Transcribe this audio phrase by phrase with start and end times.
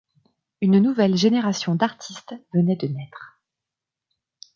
[0.61, 3.39] Une nouvelle génération d'artistes venaient de naitre.